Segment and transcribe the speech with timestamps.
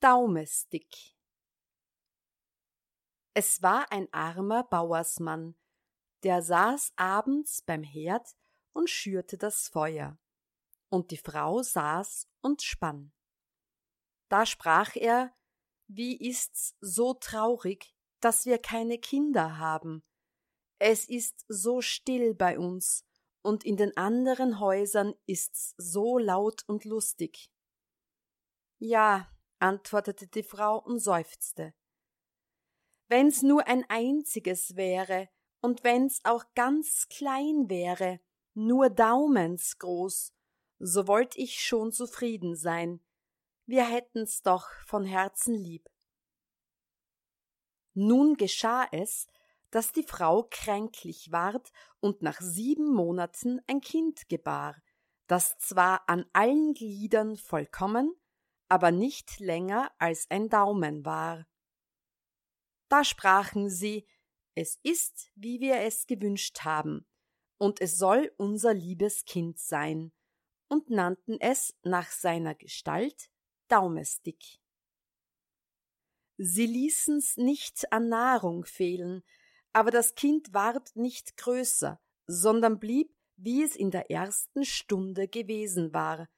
[0.00, 1.16] Daumestick
[3.32, 5.56] Es war ein armer Bauersmann,
[6.22, 8.36] der saß abends beim Herd
[8.74, 10.18] und schürte das Feuer,
[10.90, 13.14] und die Frau saß und spann.
[14.28, 15.32] Da sprach er,
[15.86, 20.04] wie ist's so traurig, dass wir keine Kinder haben.
[20.78, 23.06] Es ist so still bei uns,
[23.40, 27.50] und in den anderen Häusern ist's so laut und lustig.
[28.78, 31.74] Ja, antwortete die Frau und seufzte.
[33.08, 35.28] Wenn's nur ein einziges wäre,
[35.60, 38.20] und wenn's auch ganz klein wäre,
[38.54, 40.32] nur Daumens groß,
[40.78, 43.00] so wollt ich schon zufrieden sein.
[43.66, 45.88] Wir hätten's doch von Herzen lieb.
[47.94, 49.26] Nun geschah es,
[49.70, 54.80] dass die Frau kränklich ward und nach sieben Monaten ein Kind gebar,
[55.26, 58.14] das zwar an allen Gliedern vollkommen,
[58.68, 61.46] aber nicht länger als ein Daumen war.
[62.88, 64.06] Da sprachen sie,
[64.54, 67.06] es ist, wie wir es gewünscht haben,
[67.58, 70.12] und es soll unser liebes Kind sein,
[70.68, 73.30] und nannten es nach seiner Gestalt
[73.68, 74.60] Daumestick.
[76.38, 79.22] Sie ließen's nicht an Nahrung fehlen,
[79.72, 85.92] aber das Kind ward nicht größer, sondern blieb, wie es in der ersten Stunde gewesen
[85.92, 86.28] war,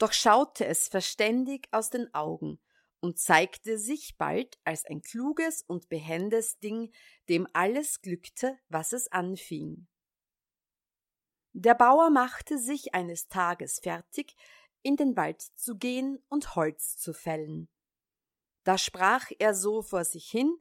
[0.00, 2.60] doch schaute es verständig aus den Augen
[3.00, 6.92] und zeigte sich bald als ein kluges und behendes Ding,
[7.28, 9.88] dem alles glückte, was es anfing.
[11.52, 14.36] Der Bauer machte sich eines Tages fertig,
[14.82, 17.68] in den Wald zu gehen und Holz zu fällen.
[18.64, 20.56] Da sprach er so vor sich hin,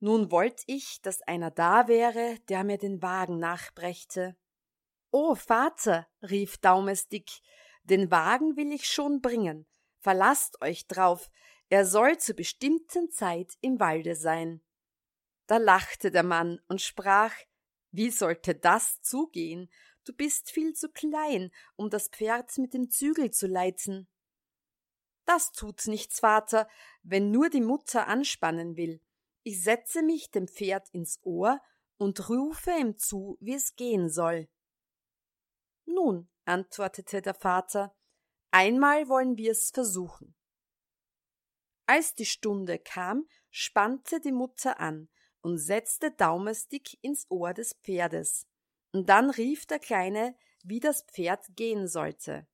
[0.00, 4.36] nun wollt ich, dass einer da wäre, der mir den Wagen nachbrächte.
[5.10, 7.40] O Vater, rief Daumestick,
[7.90, 9.66] den Wagen will ich schon bringen.
[9.98, 11.30] Verlasst euch drauf,
[11.68, 14.62] er soll zur bestimmten Zeit im Walde sein.
[15.46, 17.34] Da lachte der Mann und sprach,
[17.90, 19.70] wie sollte das zugehen?
[20.04, 24.08] Du bist viel zu klein, um das Pferd mit dem Zügel zu leiten.
[25.24, 26.68] Das tut nichts, Vater,
[27.02, 29.02] wenn nur die Mutter anspannen will.
[29.42, 31.60] Ich setze mich dem Pferd ins Ohr
[31.98, 34.48] und rufe ihm zu, wie es gehen soll.
[35.84, 37.94] Nun, antwortete der Vater,
[38.50, 40.34] einmal wollen wir's versuchen.
[41.86, 45.08] Als die Stunde kam, spannte die Mutter an
[45.40, 48.46] und setzte Daumestick ins Ohr des Pferdes.
[48.92, 52.46] Und dann rief der Kleine, wie das Pferd gehen sollte.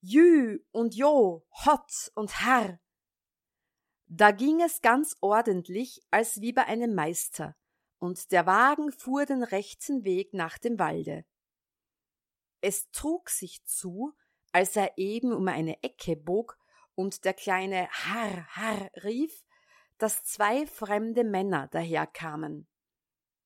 [0.00, 2.78] Jü und Jo, Hott und Harr.
[4.06, 7.56] Da ging es ganz ordentlich, als wie bei einem Meister,
[7.98, 11.24] und der Wagen fuhr den rechten Weg nach dem Walde.
[12.68, 14.12] Es trug sich zu,
[14.50, 16.58] als er eben um eine Ecke bog
[16.96, 19.44] und der kleine Harr, Harr rief,
[19.98, 22.66] dass zwei fremde Männer daherkamen.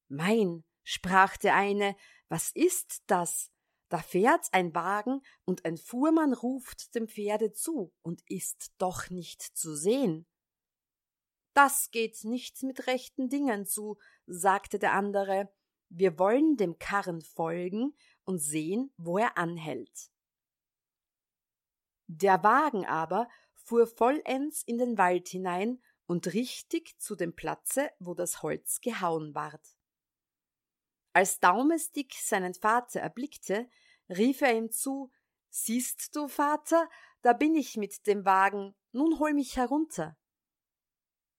[0.09, 1.97] Mein, sprach der eine,
[2.31, 3.51] was ist das?
[3.91, 9.43] Da fährt ein Wagen und ein Fuhrmann ruft dem Pferde zu und ist doch nicht
[9.43, 10.27] zu sehen.
[11.53, 15.53] Das geht nicht mit rechten Dingen zu, sagte der andere.
[15.91, 20.11] Wir wollen dem Karren folgen und sehen, wo er anhält.
[22.07, 28.15] Der Wagen aber fuhr vollends in den Wald hinein und richtig zu dem Platze, wo
[28.15, 29.65] das Holz gehauen ward.
[31.13, 33.69] Als Daumestick seinen Vater erblickte,
[34.09, 35.11] rief er ihm zu
[35.53, 36.89] Siehst du, Vater,
[37.23, 40.17] da bin ich mit dem Wagen, nun hol mich herunter.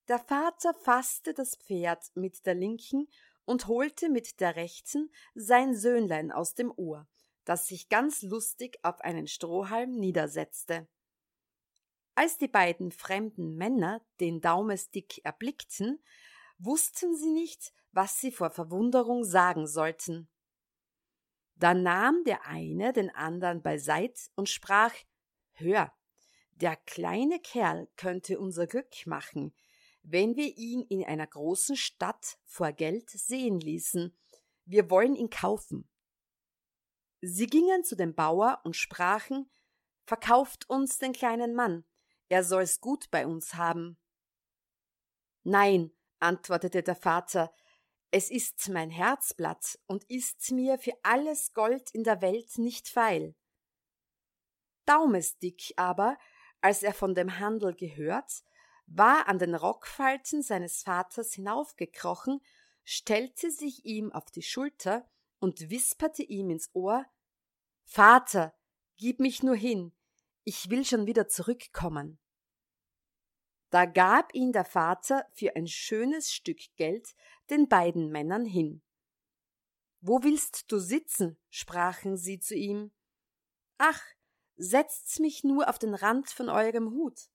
[0.09, 3.07] Der Vater fasste das Pferd mit der linken
[3.51, 7.06] und holte mit der rechten sein Söhnlein aus dem Ohr,
[7.44, 10.88] das sich ganz lustig auf einen Strohhalm niedersetzte.
[12.15, 16.01] Als die beiden fremden Männer den Daumestick erblickten,
[16.59, 20.30] wussten sie nicht, was sie vor Verwunderung sagen sollten.
[21.56, 24.94] Da nahm der eine den andern beiseit und sprach
[25.51, 25.92] Hör,
[26.51, 29.54] der kleine Kerl könnte unser Glück machen,
[30.03, 34.18] wenn wir ihn in einer großen Stadt vor Geld sehen ließen.
[34.65, 35.89] Wir wollen ihn kaufen.
[37.21, 39.50] Sie gingen zu dem Bauer und sprachen
[40.06, 41.86] verkauft uns den kleinen Mann,
[42.27, 43.98] er soll's gut bei uns haben.
[45.44, 47.54] Nein, antwortete der Vater,
[48.12, 53.36] es ist mein Herzblatt und ist mir für alles Gold in der Welt nicht feil.
[54.86, 56.18] Daumesdick aber,
[56.59, 58.44] als er von dem Handel gehört,
[58.93, 62.41] war an den Rockfalten seines Vaters hinaufgekrochen,
[62.83, 65.09] stellte sich ihm auf die Schulter
[65.39, 67.05] und wisperte ihm ins Ohr
[67.83, 68.53] Vater,
[68.97, 69.93] gib mich nur hin,
[70.43, 72.19] ich will schon wieder zurückkommen.
[73.69, 77.15] Da gab ihn der Vater für ein schönes Stück Geld
[77.49, 78.81] den beiden Männern hin.
[80.01, 81.37] Wo willst du sitzen?
[81.49, 82.91] sprachen sie zu ihm.
[83.77, 84.01] Ach,
[84.55, 87.29] setzt's mich nur auf den Rand von eurem Hut.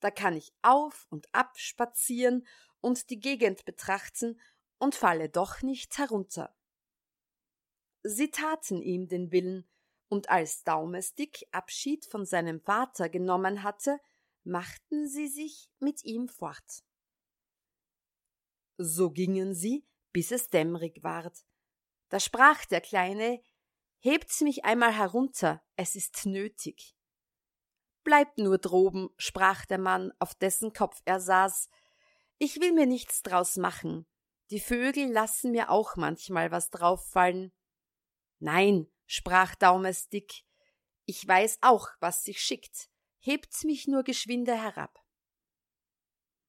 [0.00, 2.46] Da kann ich auf und ab spazieren
[2.80, 4.40] und die Gegend betrachten
[4.78, 6.54] und falle doch nicht herunter.
[8.02, 9.68] Sie taten ihm den Willen,
[10.08, 14.00] und als Daumestick Abschied von seinem Vater genommen hatte,
[14.44, 16.82] machten sie sich mit ihm fort.
[18.78, 21.44] So gingen sie, bis es dämmerig ward.
[22.08, 23.42] Da sprach der Kleine,
[23.98, 26.94] Hebt's mich einmal herunter, es ist nötig.
[28.04, 31.68] Bleibt nur droben, sprach der Mann, auf dessen Kopf er saß.
[32.38, 34.06] Ich will mir nichts draus machen.
[34.50, 37.52] Die Vögel lassen mir auch manchmal was drauffallen.
[38.38, 40.44] Nein, sprach Daumestick,
[41.04, 42.90] ich weiß auch, was sich schickt.
[43.18, 45.02] Hebt's mich nur geschwinde herab.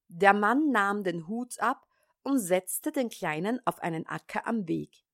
[0.08, 1.86] Der Mann nahm den Hut ab
[2.22, 5.04] und setzte den Kleinen auf einen Acker am Weg.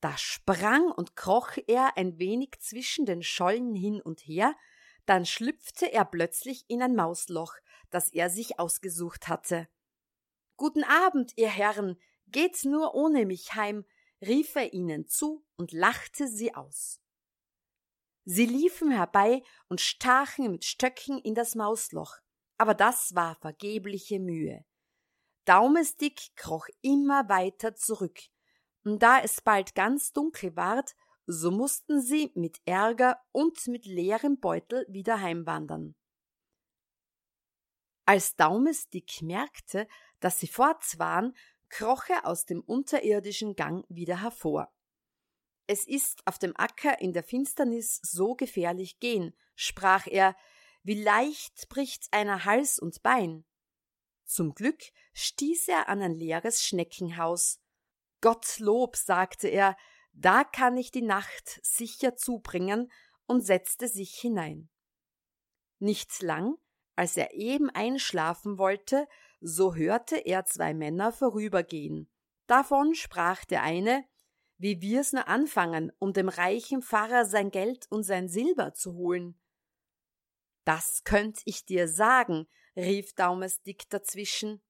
[0.00, 4.56] Da sprang und kroch er ein wenig zwischen den Schollen hin und her,
[5.06, 7.54] dann schlüpfte er plötzlich in ein Mausloch,
[7.90, 9.68] das er sich ausgesucht hatte.
[10.56, 13.84] Guten Abend, ihr Herren, geht nur ohne mich heim,
[14.20, 17.00] rief er ihnen zu und lachte sie aus.
[18.24, 22.16] Sie liefen herbei und stachen mit Stöcken in das Mausloch,
[22.56, 24.64] aber das war vergebliche Mühe.
[25.44, 28.20] Daumestick kroch immer weiter zurück,
[28.84, 30.94] und da es bald ganz dunkel ward,
[31.26, 35.94] so mussten sie mit Ärger und mit leerem Beutel wieder heimwandern.
[38.04, 39.86] Als Daumestick merkte,
[40.20, 41.36] dass sie fort waren,
[41.68, 44.72] kroch er aus dem unterirdischen Gang wieder hervor.
[45.66, 50.36] Es ist auf dem Acker in der Finsternis so gefährlich gehen, sprach er,
[50.82, 53.44] wie leicht bricht einer Hals und Bein.
[54.24, 54.82] Zum Glück
[55.14, 57.60] stieß er an ein leeres Schneckenhaus.
[58.20, 59.76] Gottlob, sagte er,
[60.12, 62.90] da kann ich die Nacht sicher zubringen
[63.26, 64.68] und setzte sich hinein.
[65.78, 66.56] Nicht lang,
[66.96, 69.08] als er eben einschlafen wollte,
[69.40, 72.08] so hörte er zwei Männer vorübergehen.
[72.46, 74.04] Davon sprach der eine,
[74.58, 79.40] wie wir's nur anfangen, um dem reichen Pfarrer sein Geld und sein Silber zu holen.
[80.64, 84.62] Das könnt ich dir sagen, rief Daumesdick dazwischen.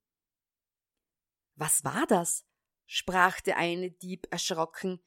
[1.57, 2.47] Was war das?
[2.87, 5.03] sprach der eine Dieb erschrocken.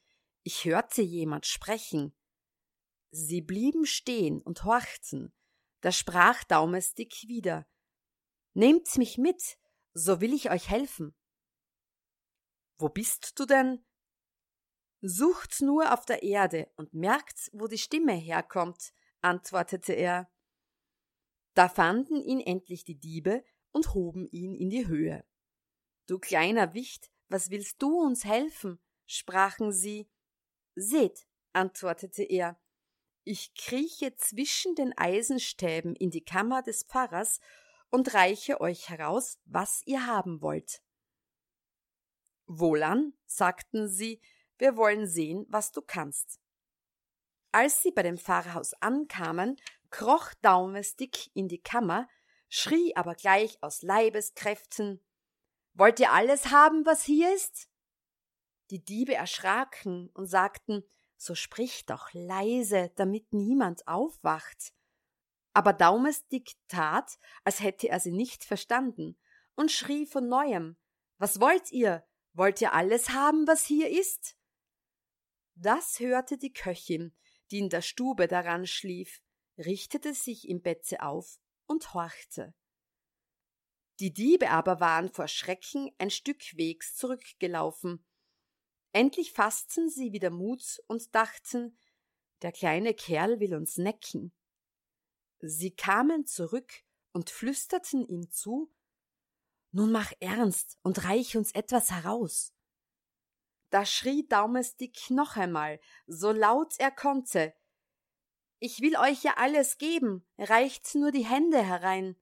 [0.47, 2.15] Ich hörte jemand sprechen.
[3.09, 5.33] Sie blieben stehen und horchten.
[5.81, 7.67] Da sprach Daumesdick wieder.
[8.53, 9.57] Nehmt mich mit,
[9.95, 11.15] so will ich euch helfen.
[12.77, 13.83] Wo bist du denn?
[15.01, 20.31] Sucht nur auf der Erde und merkt, wo die Stimme herkommt, antwortete er.
[21.55, 25.25] Da fanden ihn endlich die Diebe und hoben ihn in die Höhe.
[26.05, 28.79] Du kleiner Wicht, was willst du uns helfen?
[29.07, 30.07] sprachen sie.
[30.75, 32.59] Seht, antwortete er,
[33.23, 37.39] ich krieche zwischen den Eisenstäben in die Kammer des Pfarrers
[37.89, 40.81] und reiche euch heraus, was ihr haben wollt.
[42.45, 44.21] Wohlan, sagten sie,
[44.57, 46.39] wir wollen sehen, was du kannst.
[47.51, 52.07] Als sie bei dem Pfarrhaus ankamen, kroch Daumestick in die Kammer,
[52.49, 55.01] schrie aber gleich aus Leibeskräften
[55.73, 57.69] Wollt ihr alles haben, was hier ist?
[58.69, 60.83] Die Diebe erschraken und sagten
[61.17, 64.73] So sprich doch leise, damit niemand aufwacht.
[65.53, 69.17] Aber Daumestick tat, als hätte er sie nicht verstanden,
[69.55, 70.77] und schrie von neuem
[71.17, 72.05] Was wollt ihr?
[72.33, 74.35] Wollt ihr alles haben, was hier ist?
[75.55, 77.15] Das hörte die Köchin,
[77.51, 79.21] die in der Stube daran schlief,
[79.57, 82.53] richtete sich im Betze auf und horchte.
[84.01, 88.05] Die Diebe aber waren vor Schrecken ein Stück Wegs zurückgelaufen.
[88.95, 91.77] Endlich fassten sie wieder Mut und dachten,
[92.41, 94.31] der kleine Kerl will uns necken.
[95.41, 96.71] Sie kamen zurück
[97.11, 98.73] und flüsterten ihm zu,
[99.71, 102.53] nun mach ernst und reich uns etwas heraus.
[103.69, 107.53] Da schrie Daumestick noch einmal, so laut er konnte.
[108.59, 112.15] Ich will euch ja alles geben, reicht nur die Hände herein.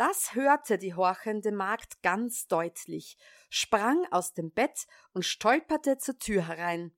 [0.00, 3.18] Das hörte die horchende Magd ganz deutlich,
[3.50, 6.96] sprang aus dem Bett und stolperte zur Tür herein.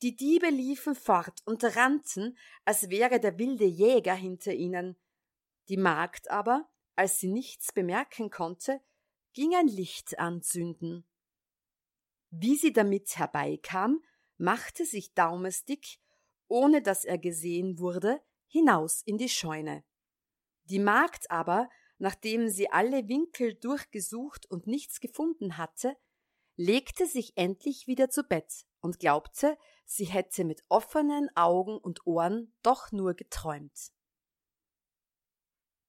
[0.00, 4.96] Die Diebe liefen fort und rannten, als wäre der wilde Jäger hinter ihnen.
[5.68, 8.80] Die Magd aber, als sie nichts bemerken konnte,
[9.32, 11.04] ging ein Licht anzünden.
[12.30, 14.04] Wie sie damit herbeikam,
[14.36, 15.98] machte sich Daumestick,
[16.46, 19.82] ohne dass er gesehen wurde, hinaus in die Scheune.
[20.66, 21.68] Die Magd aber,
[21.98, 25.96] nachdem sie alle Winkel durchgesucht und nichts gefunden hatte,
[26.56, 32.54] legte sich endlich wieder zu Bett und glaubte, sie hätte mit offenen Augen und Ohren
[32.62, 33.92] doch nur geträumt.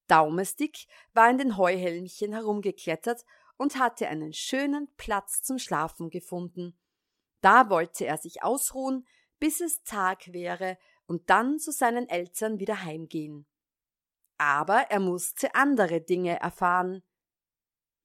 [0.08, 3.26] Daumestick war in den Heuhelmchen herumgeklettert
[3.58, 6.78] und hatte einen schönen Platz zum Schlafen gefunden.
[7.42, 9.08] Da wollte er sich ausruhen,
[9.40, 13.46] bis es Tag wäre und dann zu seinen Eltern wieder heimgehen.
[14.38, 17.04] Aber er musste andere Dinge erfahren.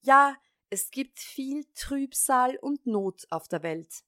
[0.03, 0.37] Ja,
[0.71, 4.05] es gibt viel Trübsal und Not auf der Welt.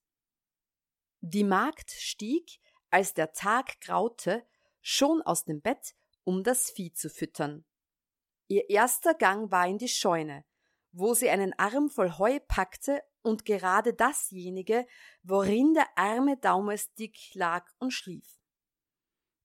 [1.21, 2.61] Die Magd stieg,
[2.91, 4.47] als der Tag graute,
[4.81, 7.65] schon aus dem Bett, um das Vieh zu füttern.
[8.49, 10.45] Ihr erster Gang war in die Scheune,
[10.93, 14.87] wo sie einen Arm voll Heu packte und gerade dasjenige,
[15.23, 18.41] worin der arme Daumestick lag und schlief.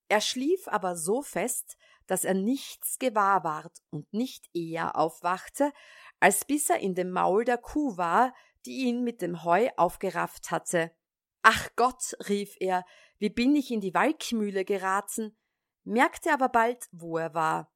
[0.10, 1.78] Er schlief aber so fest,
[2.08, 5.72] dass er nichts gewahr ward und nicht eher aufwachte,
[6.20, 8.34] als bis er in dem Maul der Kuh war,
[8.66, 10.92] die ihn mit dem Heu aufgerafft hatte.
[11.42, 12.84] Ach Gott, rief er,
[13.20, 15.38] wie bin ich in die Walkmühle geraten,
[15.84, 17.72] merkte aber bald, wo er war.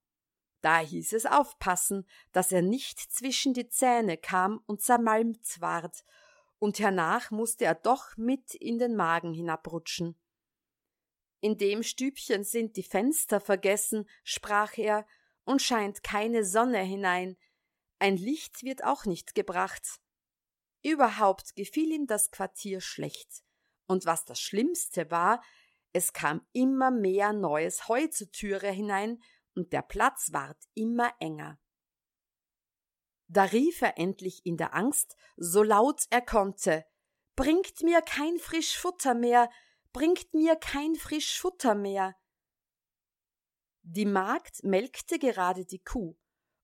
[0.62, 6.04] Da hieß es aufpassen, dass er nicht zwischen die Zähne kam und zermalmt ward,
[6.60, 10.21] und hernach musste er doch mit in den Magen hinabrutschen.
[11.42, 15.06] In dem Stübchen sind die Fenster vergessen, sprach er,
[15.44, 17.36] und scheint keine Sonne hinein,
[17.98, 20.00] ein Licht wird auch nicht gebracht.
[20.84, 23.44] Überhaupt gefiel ihm das Quartier schlecht,
[23.88, 25.44] und was das Schlimmste war,
[25.94, 29.22] es kam immer mehr neues Heu zur Türe hinein,
[29.54, 31.60] und der Platz ward immer enger.
[33.28, 36.86] Da rief er endlich in der Angst, so laut er konnte
[37.36, 39.50] Bringt mir kein frisch Futter mehr,
[39.94, 42.16] bringt mir kein frisch Futter mehr.
[43.84, 46.16] Die Magd melkte gerade die Kuh,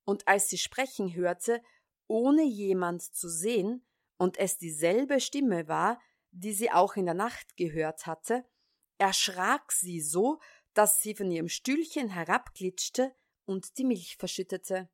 [0.05, 1.61] und als sie sprechen hörte,
[2.07, 3.85] ohne jemand zu sehen,
[4.17, 8.45] und es dieselbe Stimme war, die sie auch in der Nacht gehört hatte,
[8.97, 10.39] erschrak sie so,
[10.73, 13.15] dass sie von ihrem Stühlchen herabglitschte
[13.45, 14.89] und die Milch verschüttete.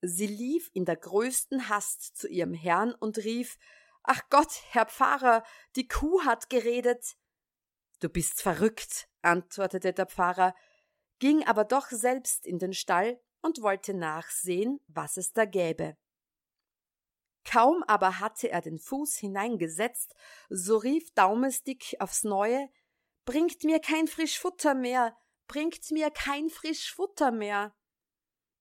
[0.00, 3.58] Sie lief in der größten Hast zu ihrem Herrn und rief
[4.04, 5.42] Ach Gott, Herr Pfarrer,
[5.76, 7.16] die Kuh hat geredet.
[8.00, 10.54] Du bist verrückt, antwortete der Pfarrer,
[11.18, 15.96] ging aber doch selbst in den Stall und wollte nachsehen, was es da gäbe.
[17.44, 20.14] Kaum aber hatte er den Fuß hineingesetzt,
[20.48, 22.70] so rief Daumestick aufs Neue
[23.24, 27.74] Bringt mir kein frisch Futter mehr, bringt mir kein frisch Futter mehr.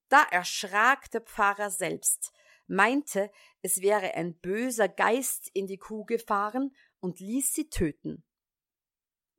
[0.08, 2.32] Da erschrak der Pfarrer selbst,
[2.68, 8.24] meinte, es wäre ein böser Geist in die Kuh gefahren und ließ sie töten.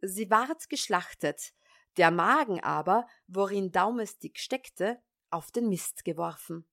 [0.01, 1.55] Sie ward geschlachtet,
[1.97, 5.01] der Magen aber, worin Daumestick steckte,
[5.31, 6.67] auf den Mist geworfen.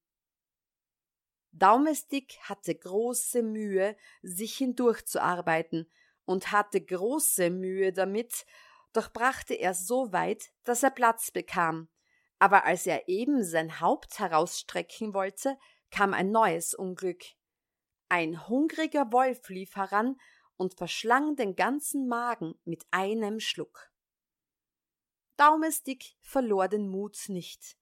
[1.51, 5.91] Daumestick hatte große Mühe, sich hindurchzuarbeiten,
[6.25, 8.45] und hatte große Mühe damit,
[8.93, 11.89] doch brachte er so weit, dass er Platz bekam.
[12.39, 15.57] Aber als er eben sein Haupt herausstrecken wollte,
[15.91, 17.23] kam ein neues Unglück.
[18.09, 20.19] Ein hungriger Wolf lief heran
[20.57, 23.91] und verschlang den ganzen Magen mit einem Schluck.
[25.37, 27.77] Daumestick verlor den Mut nicht.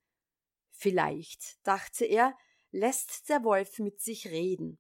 [0.72, 2.38] Vielleicht, dachte er,
[2.72, 4.80] lässt der Wolf mit sich reden,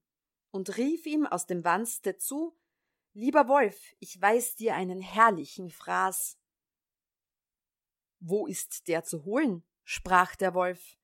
[0.51, 2.57] und rief ihm aus dem Wanste zu,
[3.13, 6.37] Lieber Wolf, ich weiß dir einen herrlichen Fraß.
[8.19, 9.65] Wo ist der zu holen?
[9.83, 10.98] sprach der Wolf.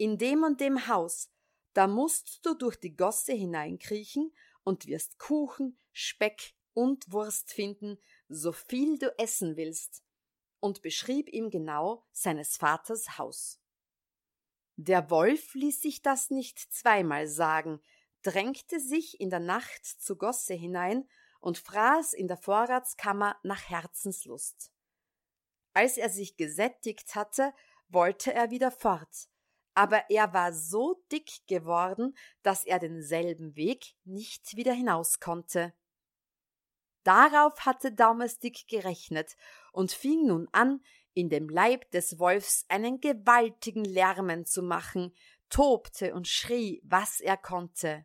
[0.00, 1.30] In dem und dem Haus,
[1.74, 4.32] da musst du durch die Gosse hineinkriechen
[4.64, 10.02] und wirst Kuchen, Speck und Wurst finden, so viel du essen willst,
[10.58, 13.60] und beschrieb ihm genau seines Vaters Haus.
[14.76, 17.82] Der Wolf ließ sich das nicht zweimal sagen,
[18.22, 21.06] drängte sich in der Nacht zu Gosse hinein
[21.40, 24.72] und fraß in der Vorratskammer nach Herzenslust.
[25.74, 27.52] Als er sich gesättigt hatte,
[27.90, 29.28] wollte er wieder fort,
[29.80, 35.72] aber er war so dick geworden, dass er denselben Weg nicht wieder hinaus konnte.
[37.02, 39.38] Darauf hatte Daumestick gerechnet
[39.72, 40.82] und fing nun an,
[41.14, 45.16] in dem Leib des Wolfs einen gewaltigen Lärmen zu machen,
[45.48, 48.04] tobte und schrie, was er konnte.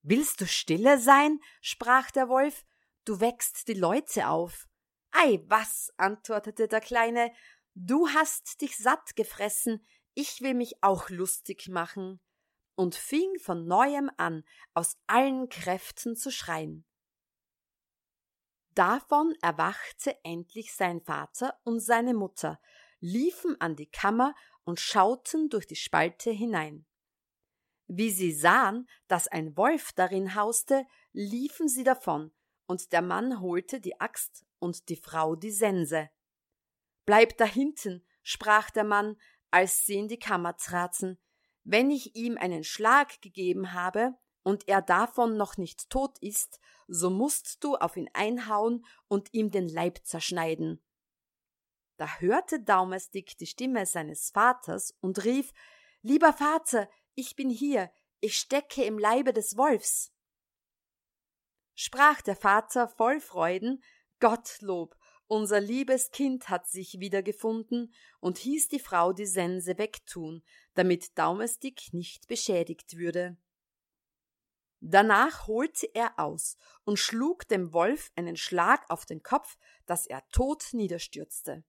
[0.00, 1.38] Willst du stille sein?
[1.60, 2.64] sprach der Wolf,
[3.04, 4.68] du weckst die Leute auf.
[5.10, 7.30] Ei, was, antwortete der Kleine,
[7.74, 12.20] du hast dich satt gefressen, ich will mich auch lustig machen,
[12.74, 16.84] und fing von neuem an, aus allen Kräften zu schreien.
[18.74, 22.58] Davon erwachte endlich sein Vater und seine Mutter,
[23.00, 26.86] liefen an die Kammer und schauten durch die Spalte hinein.
[27.88, 32.32] Wie sie sahen, dass ein Wolf darin hauste, liefen sie davon,
[32.66, 36.08] und der Mann holte die Axt und die Frau die Sense.
[37.04, 39.20] Bleib da hinten, sprach der Mann,
[39.52, 41.18] als sie in die Kammer traten.
[41.62, 47.10] Wenn ich ihm einen Schlag gegeben habe und er davon noch nicht tot ist, so
[47.10, 50.82] musst du auf ihn einhauen und ihm den Leib zerschneiden.
[51.96, 55.52] Da hörte Daumestick die Stimme seines Vaters und rief
[56.00, 60.12] Lieber Vater, ich bin hier, ich stecke im Leibe des Wolfs.
[61.74, 63.84] Sprach der Vater voll Freuden
[64.18, 64.96] Gottlob,
[65.32, 70.42] unser liebes Kind hat sich wiedergefunden und hieß die Frau die Sense wegtun,
[70.74, 73.38] damit Daumestick nicht beschädigt würde.
[74.80, 80.22] Danach holte er aus und schlug dem Wolf einen Schlag auf den Kopf, dass er
[80.32, 81.64] tot niederstürzte.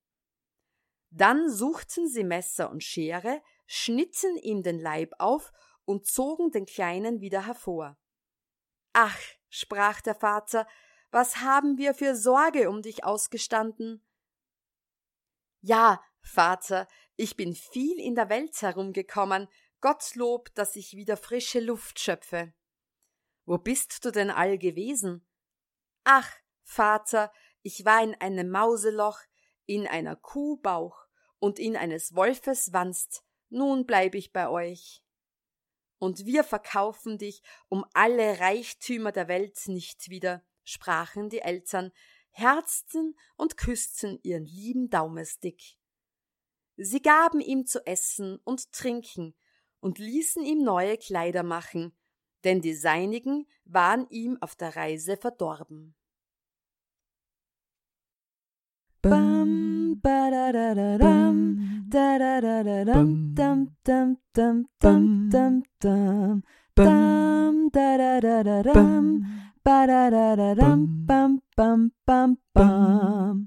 [1.08, 5.52] Dann suchten sie Messer und Schere, schnitten ihm den Leib auf
[5.86, 7.96] und zogen den Kleinen wieder hervor.
[8.92, 9.18] Ach,
[9.48, 10.66] sprach der Vater,
[11.14, 14.04] was haben wir für Sorge um dich ausgestanden?
[15.60, 19.46] Ja, Vater, ich bin viel in der Welt herumgekommen,
[19.80, 22.52] Gottlob, dass ich wieder frische Luft schöpfe.
[23.44, 25.24] Wo bist du denn all gewesen?
[26.02, 26.28] Ach,
[26.64, 29.20] Vater, ich war in einem Mauseloch,
[29.66, 31.06] in einer Kuhbauch
[31.38, 35.04] und in eines Wolfes Wanst, nun bleib ich bei euch.
[35.98, 41.92] Und wir verkaufen dich um alle Reichtümer der Welt nicht wieder, sprachen die Eltern,
[42.30, 45.78] herzten und küssten ihren lieben Daumestick.
[46.76, 49.34] Sie gaben ihm zu essen und trinken
[49.80, 51.96] und ließen ihm neue Kleider machen,
[52.42, 55.94] denn die seinigen waren ihm auf der Reise verdorben.
[59.02, 65.28] Bam, ba da da da dam, da da da da dam, dam dam dam dam
[65.30, 66.42] dam dam,
[69.64, 73.42] dam da da da da dam, ba da da da dam, bam bam bam bam.